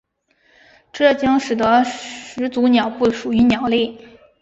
[0.91, 3.95] 这将使得始祖鸟不属于鸟类。